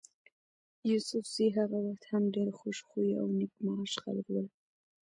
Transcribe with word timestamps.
يوسفزي 0.89 1.47
هغه 1.57 1.77
وخت 1.87 2.03
هم 2.11 2.23
ډېر 2.35 2.49
خوش 2.59 2.77
خویه 2.87 3.15
او 3.21 3.27
نېک 3.37 3.53
معاش 3.65 3.93
خلک 4.03 4.25
ول. 4.29 4.47